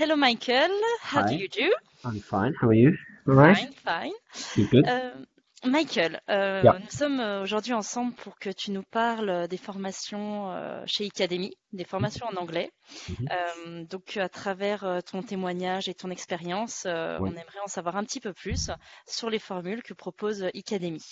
[0.00, 0.70] Hello, Michael.
[1.02, 1.70] How do you do?
[2.06, 2.54] I'm fine.
[2.58, 2.92] How are you?
[3.28, 3.54] All right?
[3.54, 4.12] Fine, fine.
[4.56, 4.88] You good?
[4.88, 5.10] Euh,
[5.62, 6.78] Michael, euh, Yeah.
[6.78, 11.84] nous sommes aujourd'hui ensemble pour que tu nous parles des formations euh, chez Academy, des
[11.84, 12.70] formations en anglais.
[13.10, 13.28] Mhm.
[13.30, 18.20] Euh, donc, à travers ton témoignage et ton expérience, on aimerait en savoir un petit
[18.20, 18.70] peu plus
[19.06, 21.04] sur les formules que propose Academy.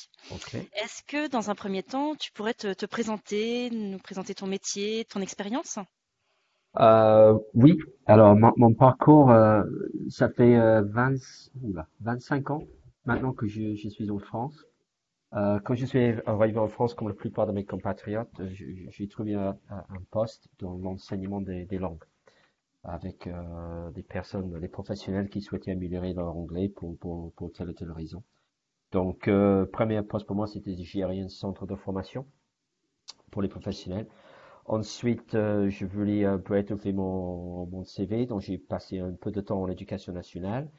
[0.73, 5.05] Est-ce que, dans un premier temps, tu pourrais te, te présenter, nous présenter ton métier,
[5.05, 5.79] ton expérience?
[6.77, 7.79] Euh, oui.
[8.07, 9.63] Alors, mon, parcours, euh,
[10.09, 11.15] ça fait euh, 20,
[11.63, 12.63] oula, 25 ans
[13.09, 14.65] maintenant que je, suis en France.
[15.35, 19.09] Euh, quand je suis arrivé en France, comme la plupart de mes compatriotes, euh, j'ai
[19.09, 19.57] trouvé un,
[20.11, 22.05] poste dans l'enseignement des, langues
[22.85, 26.97] avec euh, des personnes, des professionnels qui souhaitaient améliorer leur anglais pour,
[27.55, 28.23] telle ou telle raison.
[28.93, 32.27] Donc, euh, premier poste pour moi, c'était gérer un centre de formation
[33.31, 34.07] pour les professionnels.
[34.69, 39.31] Ensuite, euh, je voulais un peu étoffer mon, mon CV, donc j'ai passé un peu
[39.33, 40.71] de temps en éducation nationale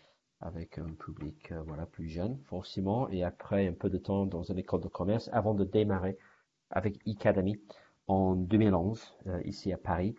[0.42, 4.44] avec un public euh, voilà plus jeune forcément, et après un peu de temps dans
[4.44, 6.18] une école de commerce avant de démarrer
[6.72, 7.60] avec Academy
[8.08, 10.16] en 2011 euh, ici à Paris.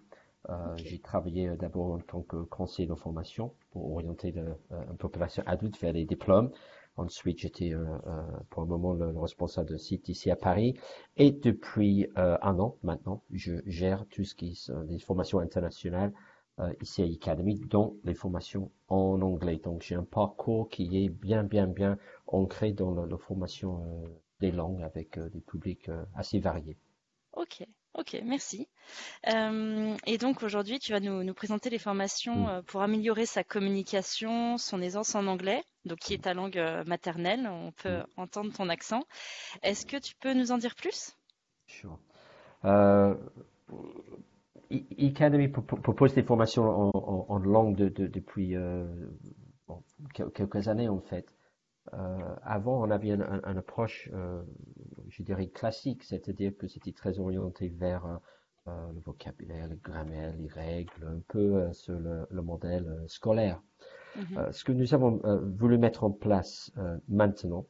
[0.77, 4.57] J'ai travaillé d'abord en tant que conseiller de formation pour orienter le-
[4.91, 6.51] une population adulte vers les diplômes.
[6.97, 10.75] Ensuite, j'étais euh, euh, pour un moment le, le responsable de site ici à Paris.
[11.17, 16.13] Et depuis euh, un an maintenant, je gère tout ce qui est les formations internationales
[16.59, 19.59] euh, ici à Academy, dont les formations en anglais.
[19.59, 24.09] Donc j'ai un parcours qui est bien, bien, bien ancré dans la, la formation euh,
[24.41, 26.77] des langues avec euh, des publics euh, assez variés.
[27.33, 28.69] Ok, ok, merci.
[29.29, 32.63] Euh, et donc aujourd'hui, tu vas nous, nous présenter les formations Mm.
[32.65, 37.49] pour améliorer sa communication, son aisance en anglais, donc qui est ta langue euh, maternelle.
[37.51, 38.07] On peut Mm.
[38.17, 39.03] entendre ton accent.
[39.63, 41.17] Est-ce que tu peux nous en dire plus?
[41.67, 41.99] Sure.
[42.65, 43.15] Euh,
[44.71, 48.87] I- Academy pro- pro- propose des formations en, en, en langue de, de- depuis euh,
[49.67, 49.83] bon,
[50.35, 51.35] quelques années en fait.
[51.95, 54.43] Euh, avant, on avait une, un- approche, euh,
[55.09, 58.21] je dirais, classique, c'est-à-dire que c'était très orienté vers
[58.67, 63.61] le vocabulaire, la grammaire, les règles, un peu sur le, le modèle scolaire.
[64.17, 64.39] Mhm.
[64.39, 67.67] Euh, ce que nous avons euh, voulu mettre en place euh, maintenant,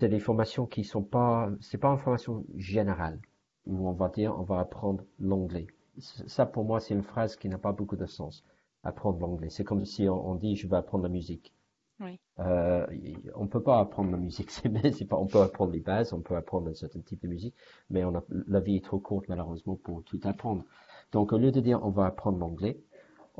[0.00, 3.20] c'est des formations qui sont pas, c'est pas une formation générale
[3.66, 5.66] où on va dire on va apprendre l'anglais.
[5.98, 8.44] Ça pour moi c'est une phrase qui n'a pas beaucoup de sens.
[8.82, 11.54] Apprendre l'anglais, c'est comme si on, on dit je vais apprendre la musique.
[12.00, 12.86] Oui, Euh,
[13.34, 16.34] on peut pas apprendre la musique, c'est pas, on peut apprendre les bases, on peut
[16.36, 17.54] apprendre un certain type de musique,
[17.90, 20.64] mais on a, la vie est trop courte malheureusement pour tout apprendre.
[21.12, 22.80] Donc au lieu de dire on va apprendre l'anglais,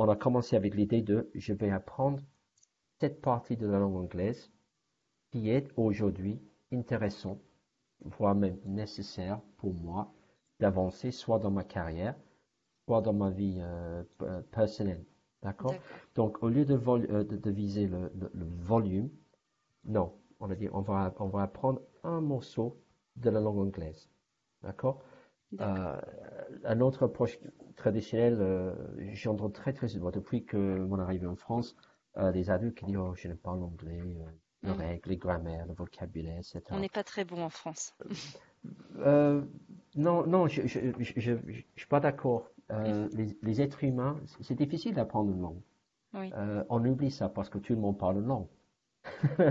[0.01, 2.21] on a commencé avec l'idée de je vais apprendre
[3.01, 4.51] cette partie de la langue anglaise
[5.31, 6.41] qui est aujourd'hui
[6.73, 7.41] intéressant,
[8.03, 10.13] voire même nécessaire pour moi
[10.61, 12.17] d'avancer soit dans ma carrière,
[12.87, 15.05] soit dans ma vie euh, euh, personnelle.
[15.43, 15.73] D'accord?
[15.73, 16.01] d'accord.
[16.17, 19.11] Donc, au lieu de, vol- euh, de, de viser le, le- le volume,
[19.85, 22.81] non, on a dit on va, on va apprendre un morceau
[23.17, 24.09] de la langue anglaise.
[24.63, 25.03] D'accord?
[25.59, 27.39] Une autre approche
[27.77, 28.75] traditionnelle, euh,
[29.15, 31.77] j'entends très très souvent depuis que mon arrivée en France,
[32.19, 34.31] euh, des adultes qui disent oh je n'aime pas l'anglais, euh,
[34.63, 34.75] les Mm.
[34.75, 36.77] règles, les grammaires, le vocabulaire, etc.
[36.77, 37.95] On n'est pas très bon en France.
[38.99, 39.43] Euh,
[39.97, 42.49] non, non, je je, je, je, je- je suis pas d'accord.
[42.71, 45.61] Euh, les, les êtres humains, c'est difficile d'apprendre une langue.
[46.15, 48.47] Oui, Euh, on oublie ça parce que tout le monde parle une langue.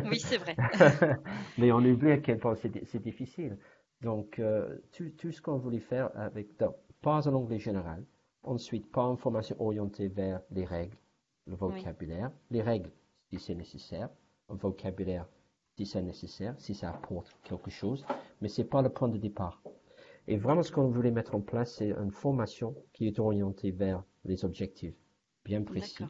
[0.05, 0.55] oui, c'est vrai.
[1.57, 3.57] Mais on oublie à quel point c'est difficile.
[4.01, 8.05] Donc, euh, tout, tout ce qu'on voulait faire avec, donc, pas un anglais général,
[8.43, 10.97] ensuite pas une formation orientée vers les règles,
[11.47, 12.91] le Oui, vocabulaire, les règles
[13.29, 14.09] si c'est nécessaire,
[14.49, 15.27] un vocabulaire
[15.75, 18.05] si c'est nécessaire, si ça apporte quelque chose,
[18.41, 19.61] mais c'est pas le point de départ.
[20.27, 24.03] Et vraiment, ce qu'on voulait mettre en place, c'est une formation qui est orientée vers
[24.25, 24.95] les objectifs
[25.45, 26.05] bien précis,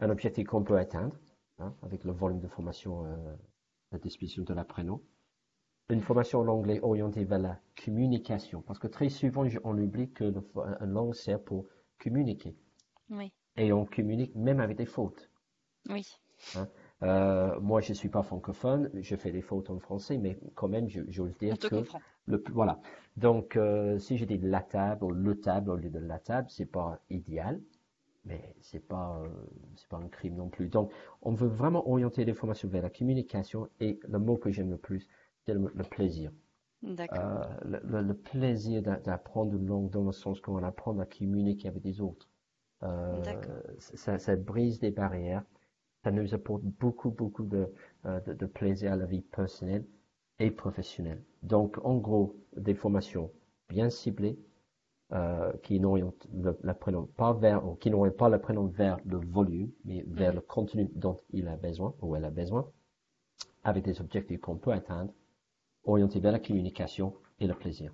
[0.00, 1.16] un objectif qu'on peut atteindre,
[1.58, 3.36] hein, avec le volume de formation euh,
[3.92, 5.00] à disposition de l'apprenant.
[5.88, 10.24] Une formation en anglais orientée vers la communication, parce que très souvent, on oublie que
[10.24, 10.42] le,
[10.82, 11.64] une langue sert pour
[11.98, 12.54] communiquer.
[13.08, 15.28] Oui, Et on communique même avec des fautes.
[15.88, 16.04] oui,
[16.54, 16.68] hein.
[17.02, 20.88] Euh, moi, je suis pas francophone, je fais des fautes en français, mais quand même,
[20.88, 21.86] je- j'ose dire que
[22.26, 22.80] le, voilà.
[23.16, 26.48] Donc, euh, si je dis la table ou le table au lieu de la table,
[26.50, 27.60] c'est pas idéal,
[28.24, 29.28] mais c'est pas, euh,
[29.76, 30.68] c'est pas un crime non plus.
[30.68, 30.92] Donc,
[31.22, 34.78] on veut vraiment orienter les formations vers la communication et le mot que j'aime le
[34.78, 35.08] plus,
[35.52, 36.30] le, le plaisir.
[37.12, 41.06] Euh, le, le- le plaisir d'a- d'apprendre une langue dans le sens qu'on apprend à
[41.06, 42.28] communiquer avec les autres.
[42.84, 43.36] Euh,
[43.78, 45.44] ça, ça brise des barrières.
[46.04, 47.72] Ça nous apporte beaucoup, beaucoup de,
[48.06, 49.86] euh, de, de plaisir à la vie personnelle
[50.38, 51.22] et professionnelle.
[51.42, 53.30] Donc, en gros, des formations
[53.70, 54.38] bien ciblées,
[55.12, 56.26] euh, qui n'orientent
[57.16, 60.34] pas vers, ou qui n'orientent pas l'apprenant vers le volume, mais vers Mhm.
[60.34, 62.66] le contenu dont il a besoin ou elle a besoin,
[63.64, 65.12] avec des objectifs qu'on peut atteindre,
[65.84, 67.92] orientés vers la communication et le plaisir.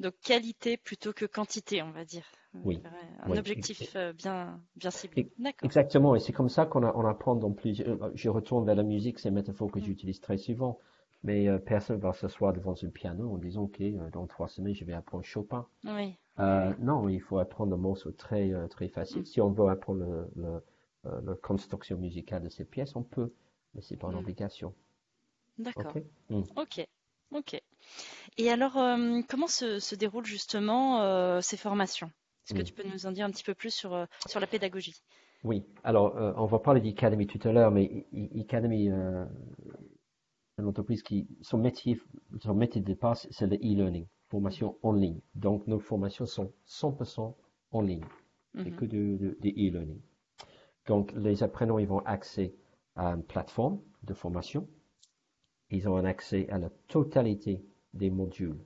[0.00, 2.24] Donc qualité plutôt que quantité, on va dire.
[2.64, 2.80] Oui,
[3.22, 5.30] Un oui, objectif euh, bien, bien ciblé.
[5.62, 6.14] exactement.
[6.16, 8.02] Et c'est comme ça qu'on on apprend dans plusieurs.
[8.02, 9.84] euh, Je retourne vers la musique, c'est une métaphore que Mm.
[9.84, 10.78] j'utilise très souvent.
[11.22, 14.74] Mais euh, personne va s'asseoir devant un piano en disant, OK, euh, dans trois semaines,
[14.74, 15.66] je vais apprendre Chopin.
[15.84, 16.16] Oui.
[16.40, 19.22] Euh, non, il faut apprendre un morceau très, euh, très facile.
[19.22, 19.26] Mm.
[19.26, 20.62] Si on veut apprendre le, le,
[21.06, 23.32] euh, la construction musicale de ces pièces, on peut,
[23.74, 24.18] mais c'est pas une Mm.
[24.18, 24.74] obligation.
[25.58, 25.94] D'accord.
[26.56, 26.86] OK?
[27.32, 27.60] Ok.
[28.38, 32.10] Et alors, euh, comment se, se déroulent justement euh, ces formations?
[32.46, 32.64] Est-ce que Mm.
[32.64, 34.94] tu peux nous en dire un petit peu plus sur, euh, sur la pédagogie?
[35.44, 35.64] Oui.
[35.84, 38.06] Alors, euh, on va parler d'Academy tout à l'heure, mais
[38.38, 38.88] Academy,
[40.58, 41.98] une entreprise qui, son métier,
[42.42, 45.20] son métier de départ, c'est le e-learning, formation en ligne.
[45.34, 47.36] Donc, nos formations sont 100%
[47.72, 48.04] en ligne.
[48.62, 48.76] C'est Mhm.
[48.76, 50.00] que de, de, de e-learning.
[50.86, 52.54] Donc, les apprenants, ils vont accès
[52.96, 54.68] à une plateforme de formation.
[55.70, 57.64] Ils ont un accès à la totalité
[57.94, 58.60] des modules,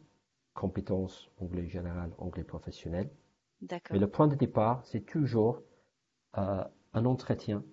[0.55, 3.11] compétences, anglais général, anglais professionnel.
[3.93, 5.63] Mais le point de départ, c'est toujours
[6.39, 6.65] euh,
[6.95, 7.65] un entretien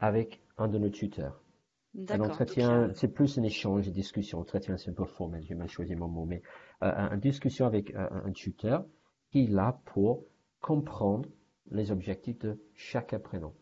[0.00, 1.42] avec un de nos tuteurs.
[1.94, 2.30] Un D'accord.
[2.30, 4.40] Entretien, a- c'est plus un échange, une discussion.
[4.40, 6.42] Entretien, c'est un peu formel, j'ai mal choisi mon mot, mais
[6.82, 8.86] euh, un- une discussion avec euh, un tuteur
[9.30, 10.24] qui est là pour
[10.60, 11.28] comprendre
[11.70, 13.54] les objectifs de chaque apprenant.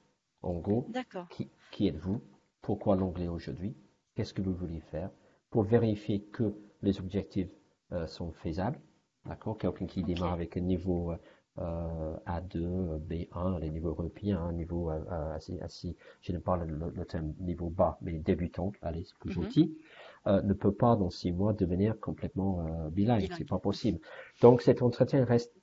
[0.42, 1.26] En gros, D'accord.
[1.28, 2.20] qui, qui êtes-vous?
[2.62, 3.74] Pourquoi l'anglais aujourd'hui?
[4.20, 5.08] Qu'est-ce que vous voulez faire?
[5.48, 7.48] Pour vérifier que les objectifs
[7.92, 8.78] euh, sont faisables.
[9.24, 9.56] D'accord?
[9.56, 11.12] Quelqu'un qui démarre avec un niveau
[11.56, 15.00] euh, A2, euh, B1, les niveaux européens, un niveau euh,
[15.34, 19.30] assez, assez, je ne parle le, le terme niveau bas, mais débutant, allez, c'est plus
[19.30, 19.42] Mhm.
[19.42, 19.78] gentil,
[20.26, 23.22] ne peut pas dans six mois devenir complètement bilingue.
[23.22, 23.34] Bilingue.
[23.38, 24.00] C'est pas possible.
[24.42, 25.54] Donc cet entretien reste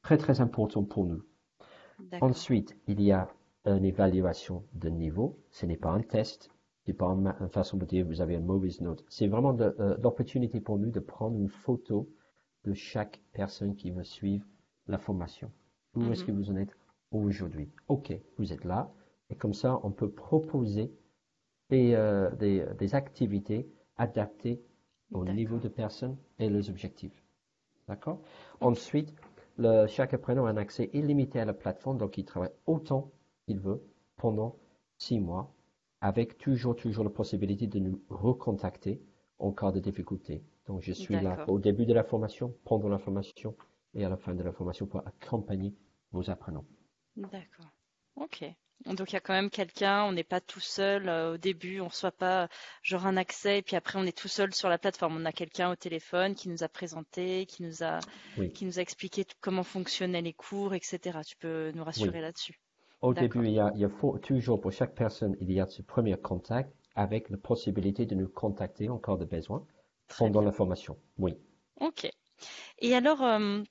[0.00, 1.22] très très important pour nous.
[2.22, 3.28] Ensuite, il y a
[3.66, 5.38] une évaluation de niveau.
[5.50, 6.48] Ce n'est pas un test,
[6.94, 9.04] pas une, façon de dire vous avez une mauvaise note.
[9.08, 12.08] C'est vraiment euh, l'opportunité pour nous de prendre une photo
[12.64, 14.44] de chaque personne qui veut suivre
[14.86, 15.50] la formation.
[15.94, 16.26] Où est-ce Mhm.
[16.26, 16.76] que vous en êtes
[17.10, 17.70] aujourd'hui?
[17.88, 18.90] OK, vous êtes là.
[19.30, 20.92] Et comme ça, on peut proposer
[21.70, 24.62] des, euh, des, des activités adaptées
[25.12, 27.22] au niveau de personnes et les objectifs.
[27.88, 28.20] D'accord?
[28.60, 29.14] Ensuite,
[29.56, 33.10] le, chaque apprenant a un accès illimité à la plateforme, donc il travaille autant
[33.46, 33.82] qu'il veut
[34.16, 34.56] pendant
[34.98, 35.52] six mois,
[36.00, 39.00] avec toujours, toujours la possibilité de nous recontacter
[39.38, 40.42] en cas de difficulté.
[40.66, 43.56] Donc, je suis là au début de la formation, pendant la formation
[43.94, 45.74] et à la fin de la formation pour accompagner
[46.12, 46.64] vos apprenants.
[47.16, 47.70] D'accord.
[48.16, 48.44] Ok.
[48.86, 51.80] Donc il y a quand même quelqu'un, on n'est pas tout seul euh, au début,
[51.80, 52.48] on reçoit pas
[52.84, 55.16] genre un accès et puis après on est tout seul sur la plateforme.
[55.16, 57.98] On a quelqu'un au téléphone qui nous a présenté, qui nous a,
[58.38, 58.52] Oui.
[58.52, 61.18] qui nous a expliqué tout- comment fonctionnaient les cours, etc.
[61.26, 62.60] Tu peux nous rassurer là-dessus.
[63.00, 65.58] Au début, il y a, il y a faut- toujours pour chaque personne, il y
[65.60, 69.66] a ce premier contact avec la possibilité de nous contacter en cas de besoin
[70.08, 70.42] Très pendant bien.
[70.42, 70.96] la formation.
[71.18, 71.36] Oui.
[71.80, 72.08] Ok.
[72.80, 73.62] Et alors, euh,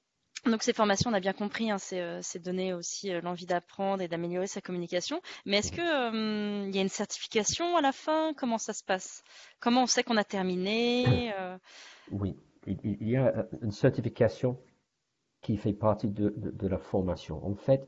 [0.46, 3.46] donc ces formations, on a bien compris, hein, c'est euh, c'est donner aussi euh, l'envie
[3.48, 5.22] d'apprendre et d'améliorer sa communication.
[5.46, 8.34] Mais est-ce que euh, il y a une certification à la fin?
[8.36, 9.24] Comment ça se passe?
[9.62, 11.34] Comment on sait qu'on a terminé?
[12.12, 12.36] Oui,
[12.68, 14.60] il, y a une certification
[15.42, 17.46] qui fait partie de, de- de la formation.
[17.46, 17.88] En fait,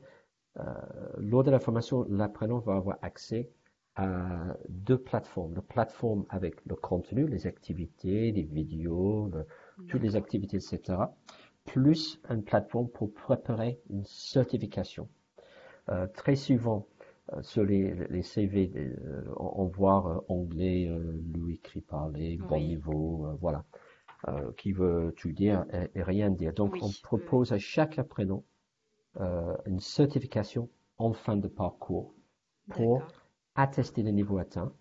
[1.18, 3.50] lors de la formation, l'apprenant va avoir accès
[3.96, 5.54] à deux plateformes.
[5.54, 9.46] La plateforme avec le contenu, les activités, les vidéos, le-
[9.88, 11.16] toutes les activités, etc.
[11.64, 15.08] Plus une plateforme pour préparer une certification.
[15.88, 16.86] Euh, très souvent,
[17.32, 22.38] euh, sur les, les CV, euh, on, on voit euh, anglais, euh, lu, écrit, parlé,
[22.38, 22.66] bon Oui.
[22.66, 23.64] niveau, euh, voilà,
[24.28, 26.52] euh, qui veut tout dire et, et rien dire.
[26.54, 28.44] Donc, Oui, on propose à chaque apprenant
[29.20, 32.14] euh, une certification en fin de parcours
[32.68, 33.02] pour
[33.54, 34.72] attester le niveau atteint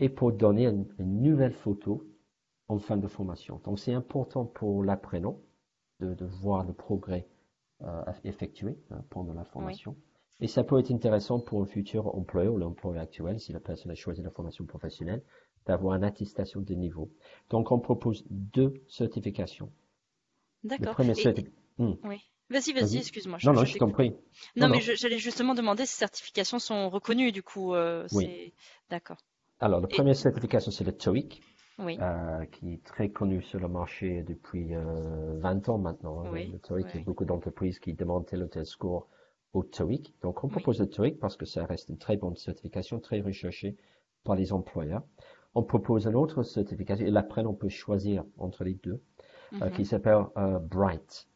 [0.00, 2.06] et pour donner une, une nouvelle photo
[2.68, 3.60] en fin de formation.
[3.64, 5.40] Donc, c'est important pour l'apprenant
[6.00, 7.28] de, de voir le progrès
[7.82, 9.46] euh, effectué euh, pendant la Oui.
[9.52, 9.96] formation.
[10.40, 13.90] Et ça peut être intéressant pour un futur employeur ou l'employeur actuel, si la personne
[13.92, 15.22] a choisi la formation professionnelle,
[15.66, 17.10] d'avoir une attestation de niveau.
[17.50, 19.70] Donc, on propose deux certifications.
[20.78, 20.94] Le D'accord.
[20.94, 21.50] premier Et, certificat.
[22.04, 22.20] oui.
[22.50, 23.92] Vas-y, vas-y, excuse-moi, Non, non, je t'écoute.
[23.94, 24.10] prie.
[24.56, 28.52] Non, Non, mais j'allais justement demander si ces certifications sont reconnues, du coup, euh, Oui.
[28.90, 29.18] D'accord.
[29.60, 31.42] Alors, la Et, première certification, c'est le TOEIC,
[31.78, 36.20] oui, euh, qui est très connu sur le marché depuis euh, 20 ans maintenant.
[36.20, 36.30] hein.
[36.32, 39.08] Oui, le TOEIC, il y a beaucoup d'entreprises qui demandent tel ou tel score
[39.52, 40.14] au TOEIC.
[40.22, 43.76] Donc, on propose le TOEIC parce que ça reste une très bonne certification, très recherchée
[44.24, 45.02] par les employeurs.
[45.54, 49.00] On propose une autre certification, et l'apprenant peut choisir entre les deux,
[49.62, 49.72] euh, Mhm.
[49.72, 51.26] qui s'appelle euh, Bright.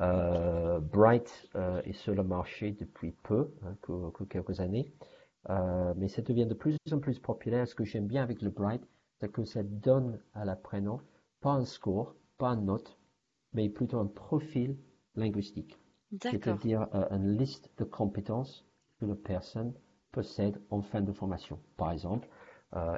[0.00, 4.92] Euh, Bright euh, est sur le marché depuis peu, hein, que, que quelques années,
[5.50, 7.68] euh, mais ça devient de plus en plus populaire.
[7.68, 8.82] Ce que j'aime bien avec le Bright,
[9.20, 11.00] c'est que ça donne à l'apprenant
[11.40, 12.98] pas un score, pas une note,
[13.52, 14.76] mais plutôt un profil
[15.14, 15.78] linguistique.
[16.30, 18.66] C'est-à-dire une liste de compétences
[18.98, 19.72] que la personne
[20.12, 21.60] possède en fin de formation.
[21.76, 22.28] Par exemple,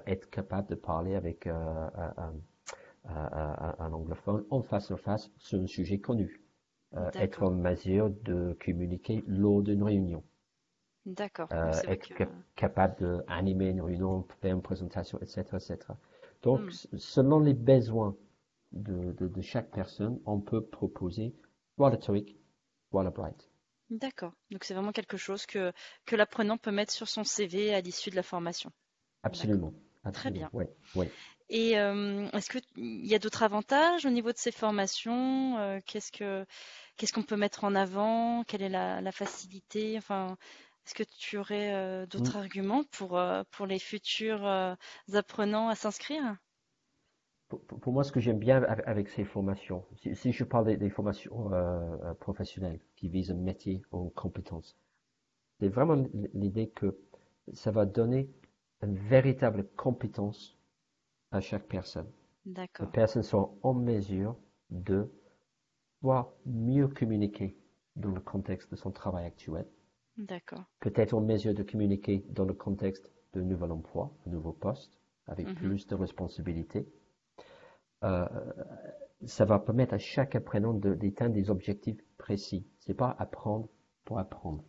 [0.07, 1.91] être capable de parler avec un-
[3.09, 6.41] un anglophone en face à face sur un sujet connu.
[6.95, 10.25] Euh, être en mesure de communiquer lors d'une réunion.
[11.07, 11.49] D'accord.
[11.53, 12.25] Euh, être que...
[12.57, 15.79] capable d'animer une réunion, faire une présentation, etc., etc.
[16.43, 16.99] Donc, Hmm.
[16.99, 18.17] selon les besoins
[18.73, 21.35] de, de, de chaque personne, on peut proposer
[21.77, 22.37] soit le TOEIC,
[22.91, 23.51] soit le Bright.
[23.91, 24.33] D'accord.
[24.53, 25.73] Donc c'est vraiment quelque chose que,
[26.05, 28.71] que l'apprenant peut mettre sur son CV à l'issue de la formation.
[29.23, 29.75] Absolument.
[30.13, 30.51] Très bien.
[30.53, 30.67] Oui.
[31.49, 35.59] Et euh, est-ce qu'il y a d'autres avantages au niveau de ces formations?
[35.59, 36.45] Euh, qu'est-ce que
[36.97, 38.45] qu'est-ce qu'on peut mettre en avant?
[38.45, 39.97] Quelle est la, la facilité?
[39.99, 40.37] Enfin,
[40.87, 42.37] est-ce que tu aurais euh, d'autres Mm.
[42.37, 44.47] arguments pour, euh, pour les futurs
[45.15, 46.37] apprenants à s'inscrire?
[47.49, 50.77] Pour, moi, ce que j'aime bien avec, avec ces formations, si, si je parle des,
[50.77, 51.51] des formations
[52.21, 54.77] professionnelles qui visent un métier ou une compétence,
[55.61, 56.99] c'est vraiment l'idée que
[57.55, 58.31] ça va donner
[58.83, 60.56] une véritable compétence
[61.37, 62.11] à chaque personne.
[62.81, 64.37] Les personnes sont en mesure
[64.71, 65.11] de
[66.01, 67.57] soit mieux communiquer
[67.97, 69.67] dans le contexte de son travail actuel,
[70.19, 70.65] D'accord.
[70.81, 75.47] peut-être en mesure de communiquer dans le contexte d'un nouvel emploi, un nouveau poste, avec
[75.47, 75.55] Mhm.
[75.55, 76.89] plus de responsabilités.
[78.05, 78.27] Euh,
[79.27, 82.67] ça va permettre à chaque apprenant de- d'atteindre des objectifs précis.
[82.79, 83.69] C'est pas apprendre
[84.05, 84.65] pour apprendre,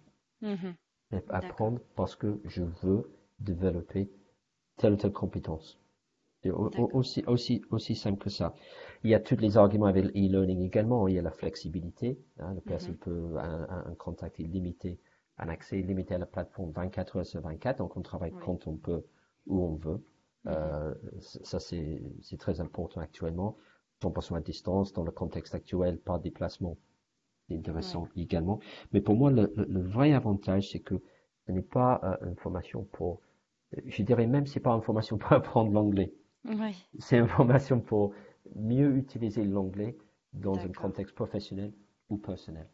[1.12, 1.34] mais D'accord.
[1.36, 4.10] apprendre parce que je veux développer
[4.78, 5.80] telle ou telle compétence.
[6.46, 8.54] Aussi, aussi, aussi simple que ça.
[9.04, 11.08] Il y a tous les arguments avec l'e-learning également.
[11.08, 12.20] Il y a la flexibilité.
[12.40, 13.00] hein, la personne Mhm.
[13.00, 15.00] peut un, un, contact illimité,
[15.38, 17.78] un accès illimité à la plateforme 24 heures sur 24.
[17.80, 18.40] Donc on travaille Oui.
[18.40, 19.04] quand on peut,
[19.48, 20.02] où on veut.
[20.46, 20.54] Mhm.
[20.54, 22.02] Euh, ça c'est
[22.40, 23.58] très important actuellement.
[24.02, 26.78] 100% à distance dans le contexte actuel, par déplacement.
[27.50, 28.60] C'est intéressant également.
[28.94, 30.96] Mais pour moi, le, le, le vrai avantage, c'est que
[31.46, 33.22] ce n'est pas euh, une formation pour,
[33.86, 36.14] je dirais même, c'est pas une formation pour apprendre l'anglais.
[36.48, 36.76] Oui.
[37.00, 38.14] C'est une formation pour
[38.56, 39.98] mieux utiliser l'anglais
[40.34, 41.74] dans un contexte professionnel
[42.10, 42.70] ou personnel.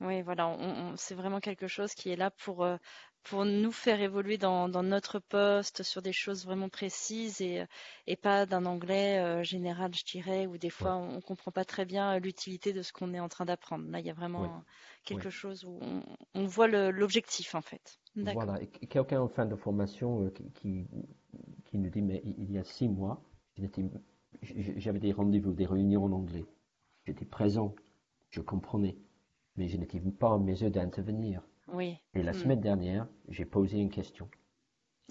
[0.00, 0.56] Oui, voilà,
[0.96, 2.76] c'est vraiment quelque chose qui est là pour, euh,
[3.24, 7.64] pour nous faire évoluer dans, dans notre poste sur des choses vraiment précises et,
[8.06, 11.64] et pas d'un anglais euh, général, je dirais, où des fois on ne comprend pas
[11.64, 13.90] très bien euh, l'utilité de ce qu'on est en train d'apprendre.
[13.90, 14.62] Là, il y a vraiment
[15.04, 16.02] quelque chose où on,
[16.34, 17.98] on voit l'objectif en fait.
[18.14, 18.44] D'accord.
[18.44, 18.62] Voilà.
[18.62, 20.86] Et quelqu'un en fin de formation euh, qui, qui,
[21.66, 23.22] qui nous dit, mais il y a six mois,
[24.76, 26.44] j'avais des rendez-vous, des réunions en anglais.
[27.06, 27.74] J'étais présent,
[28.30, 28.96] je comprenais,
[29.56, 31.42] mais je n'étais pas en mesure d'intervenir.
[31.68, 31.98] Oui.
[32.14, 32.42] Et la Hmm.
[32.42, 34.28] semaine dernière, j'ai posé une question.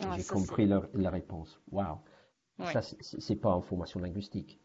[0.01, 1.61] Ah, j'ai compris la, la réponse.
[1.71, 1.97] Waouh!
[2.59, 2.73] Ouais.
[2.73, 4.59] Ça, c'est pas en formation linguistique.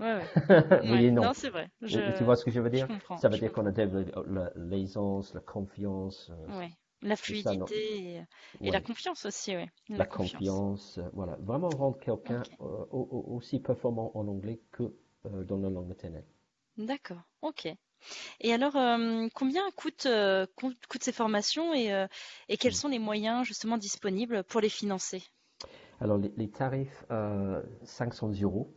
[0.00, 0.24] Ouais, ouais.
[0.90, 1.22] Oui non.
[1.22, 1.68] Non, c'est vrai.
[1.82, 2.88] Je, tu vois ce que je veux dire?
[3.16, 6.46] Ça veut je dire qu'on a développé la- l'aisance, la confiance, euh,
[7.02, 8.26] La ça, fluidité
[8.60, 9.66] et, la confiance aussi, oui.
[9.94, 11.36] La confiance, euh, voilà.
[11.36, 14.92] Vraiment rendre quelqu'un euh, au- au- aussi performant en anglais que
[15.26, 16.26] euh, dans la langue maternelle.
[16.78, 17.68] D'accord, ok.
[18.40, 20.08] Et alors, euh, combien coûtent,
[20.56, 22.06] co- coûtent ces formations et,
[22.48, 22.76] et quels Mm.
[22.76, 25.22] sont les moyens justement disponibles pour les financer?
[26.00, 28.72] Alors, les, les tarifs, euh, 500 euros.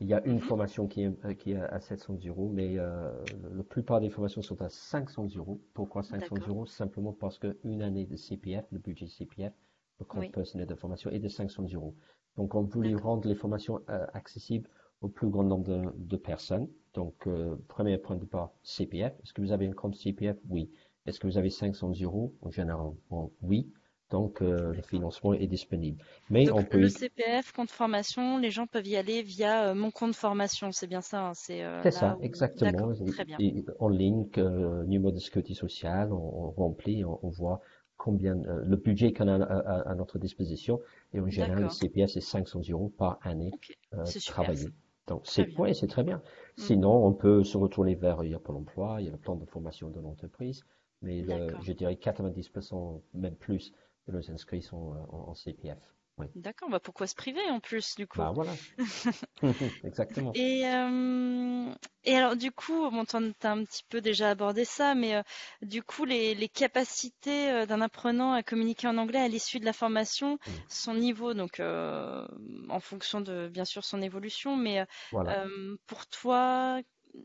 [0.00, 0.40] Il y a une Mhm.
[0.40, 3.10] formation qui est, qui est à 700 euros, mais euh,
[3.54, 5.60] la plupart des formations sont à 500 euros.
[5.72, 6.48] Pourquoi 500 D'accord.
[6.48, 6.66] euros?
[6.66, 9.52] Simplement parce qu'une année de CPF, le budget CPF,
[10.00, 10.30] le compte Oui.
[10.30, 11.94] personnel de formation, est de 500 euros.
[12.36, 14.68] Donc, on voulait rendre les formations euh, accessibles
[15.00, 16.68] au plus grand nombre de, de personnes.
[16.94, 19.12] Donc, euh, premier point de départ, CPF.
[19.22, 20.36] Est-ce que vous avez un compte CPF?
[20.48, 20.70] Oui.
[21.06, 22.34] Est-ce que vous avez 500 euros?
[22.42, 23.72] En général, bon, oui.
[24.14, 25.98] Donc, euh, le financement est disponible.
[26.30, 29.90] Mais on peut le CPF, compte formation, les gens peuvent y aller via euh, mon
[29.90, 32.24] compte formation, c'est bien ça, hein, c'est euh, C'est ça, où...
[32.24, 32.92] exactement.
[33.12, 33.38] Très bien.
[33.40, 37.60] et en ligne, euh, numéro de sécurité sociale, on, on remplit, on, on voit
[37.96, 40.80] combien, le budget qu'on a à, à- à notre disposition.
[41.12, 41.68] Et en général, le.
[41.68, 44.66] CPF, c'est 500 euros par année Ok, euh, c'est super travaillé.
[44.66, 44.70] ça.
[45.08, 46.18] Donc, c'est, ouais, c'est très bien.
[46.56, 46.62] Mm.
[46.62, 49.18] Sinon, on peut se retourner vers, il y a Pôle emploi, il y a le
[49.18, 50.64] plan de formation de l'entreprise,
[51.02, 53.72] mais le- je dirais 90%, même plus,
[54.06, 55.78] de nos inscrits sont euh, en, en CPF.
[56.18, 56.26] Oui.
[56.36, 58.18] D'accord, bah pourquoi se priver en plus du coup?
[58.18, 58.52] Bah voilà.
[59.84, 60.32] Exactement.
[60.34, 61.72] Et, euh,
[62.04, 65.22] et alors du coup, bon, t'en- t'as un petit peu déjà abordé ça, mais euh,
[65.62, 69.64] du coup, les, les capacités euh, d'un apprenant à communiquer en anglais à l'issue de
[69.64, 75.46] la formation, son niveau, donc en fonction de bien sûr son évolution, mais Voilà.
[75.86, 76.80] pour toi,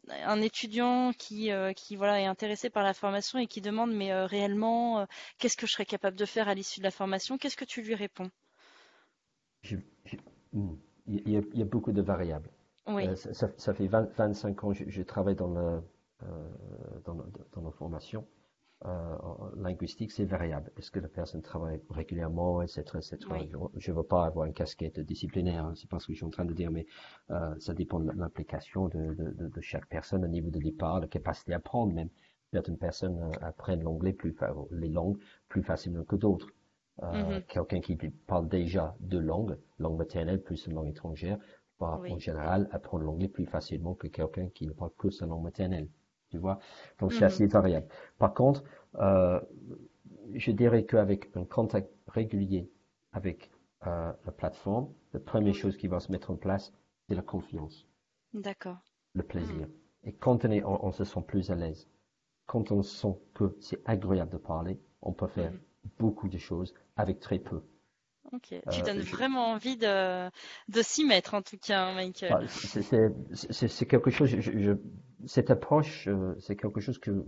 [0.10, 5.08] un étudiant qui, qui voilà, est intéressé par la formation et qui demande mais réellement
[5.38, 7.82] qu'est-ce que je serais capable de faire à l'issue de la formation, qu'est-ce que tu
[7.82, 8.30] lui réponds?
[10.54, 10.76] Hmm,
[11.08, 12.50] il, y a, beaucoup de variables.
[13.16, 15.82] ça, fait 25 ans que je, travaille dans, le,
[17.06, 17.16] dans,
[17.54, 18.26] dans la formation
[18.86, 19.18] euh,
[19.58, 20.72] linguistique, c'est variable.
[20.78, 23.18] Est-ce que la personne travaille régulièrement, etc., etc.
[23.76, 26.26] Je ne veux pas avoir une casquette disciplinaire, hein, c'est pas ce que je suis
[26.26, 26.86] en train de dire, mais
[27.32, 31.08] euh, ça dépend de l'implication de, de, de, chaque personne au niveau de départ, la
[31.08, 32.10] capacité à apprendre même.
[32.54, 34.34] Certaines personnes euh, apprennent l'anglais plus,
[34.72, 35.18] les langues
[35.50, 36.48] plus facilement que d'autres.
[37.04, 37.46] Euh, mm-hmm.
[37.48, 37.96] Quelqu'un qui
[38.28, 41.38] parle déjà deux langues, langue maternelle plus une langue étrangère,
[41.80, 45.44] va en général apprendre l'anglais plus facilement que quelqu'un qui ne parle que sa langue
[45.44, 45.90] maternelle
[46.30, 46.60] tu vois.
[47.00, 47.88] Donc c'est assez variable.
[48.18, 48.64] Par contre,
[48.96, 49.40] euh,
[50.34, 52.70] je dirais qu'avec un contact régulier
[53.12, 53.52] avec
[53.88, 56.74] euh, la plateforme, la première chose qui va se mettre en place,
[57.08, 57.88] c'est la confiance.
[58.34, 58.78] D'accord.
[59.14, 59.68] Le plaisir.
[60.04, 61.90] Et quand on, est, on, se sent plus à l'aise,
[62.46, 65.52] quand on sent que c'est agréable de parler, on peut faire
[65.98, 67.62] beaucoup de choses avec très peu.
[68.32, 72.32] Ok, tu euh, donnes vraiment envie de, de s'y mettre en tout cas, hein, Michael.
[72.32, 72.42] Bah,
[73.34, 74.72] c'est quelque chose, je, je,
[75.26, 77.26] cette approche, euh, c'est quelque chose que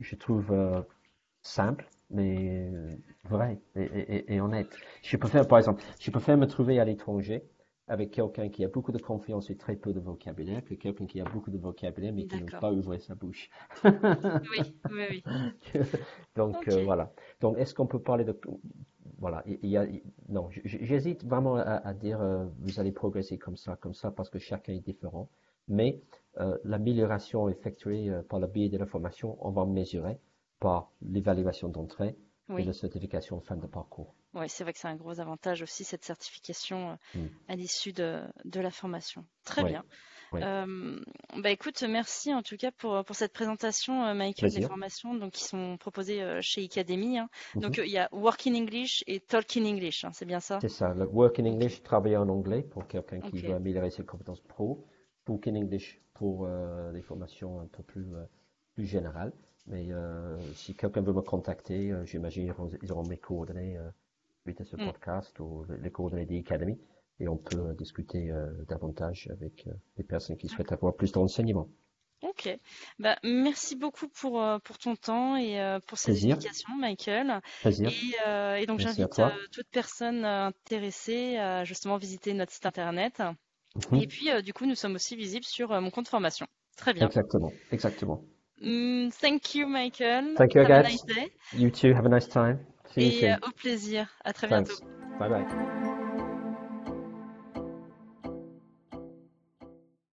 [0.00, 0.80] je trouve euh,
[1.42, 2.70] simple, mais
[3.24, 4.74] vrai et, et, et, honnête.
[5.02, 7.44] Je préfère, par exemple, je préfère me trouver à l'étranger
[7.86, 11.20] avec quelqu'un qui a beaucoup de confiance et très peu de vocabulaire que quelqu'un qui
[11.20, 13.50] a beaucoup de vocabulaire mais qui n'ose pas ouvrir sa bouche.
[13.84, 15.24] oui, oui, oui.
[16.36, 17.12] Donc voilà.
[17.40, 18.38] Donc est-ce qu'on peut parler de
[19.18, 19.84] voilà, il y a,
[20.28, 24.38] non, j'hésite vraiment à, dire euh, vous allez progresser comme ça, comme ça, parce que
[24.38, 25.28] chacun est différent.
[25.68, 26.00] Mais
[26.38, 30.18] euh, l'amélioration effectuée euh, par le biais de la formation, on va mesurer
[30.60, 32.16] par l'évaluation d'entrée
[32.56, 34.14] et la certification fin de parcours.
[34.34, 37.26] Oui, c'est vrai que c'est un gros avantage aussi cette certification mm.
[37.48, 39.24] à l'issue de, de, la formation.
[39.44, 39.84] Très bien.
[40.34, 41.00] Euh,
[41.38, 45.32] bah écoute, merci en tout cas pour, pour cette présentation, euh, Michael, des formations donc,
[45.32, 47.18] qui sont proposées euh, chez Academy.
[47.18, 47.28] Hein.
[47.54, 47.62] Mhm.
[47.62, 50.58] Donc il y a Working English et Talking English, hein, c'est bien ça?
[50.60, 54.40] C'est ça, le Working English, travailler en anglais pour quelqu'un qui veut améliorer ses compétences
[54.40, 54.84] pro.
[55.28, 56.48] Talking English pour
[56.92, 58.06] des formations un peu plus,
[58.74, 59.32] plus générales.
[59.66, 59.88] Mais
[60.54, 63.78] si quelqu'un veut me contacter, j'imagine qu'ils auront mes coordonnées
[64.44, 64.86] suite à ce mm.
[64.86, 66.78] podcast ou les coordonnées d'Academy
[67.20, 71.12] et on peut euh, discuter euh, davantage avec euh, les personnes qui souhaitent avoir plus
[71.12, 71.68] d'enseignements.
[72.22, 72.48] Ok.
[72.98, 77.40] Bah, merci beaucoup pour, pour ton temps et pour ces explications, Michael.
[77.60, 77.90] Plaisir.
[77.90, 79.20] Et, et donc j'invite
[79.52, 83.22] toute personne intéressée à justement visiter notre site internet.
[83.90, 84.02] Mhm.
[84.02, 86.46] Et puis du coup, nous sommes aussi visibles sur mon compte formation.
[86.76, 87.06] Très bien.
[87.06, 87.52] Exactement.
[87.70, 88.24] Exactement.
[88.60, 90.34] Mm, thank you, Michael.
[90.36, 91.32] Thank you, have a nice day.
[91.54, 91.94] You too.
[91.94, 92.58] Have a nice time.
[92.94, 93.48] See you et soon.
[93.48, 94.08] au plaisir.
[94.24, 94.74] À très bientôt.
[95.18, 95.87] Bye bye.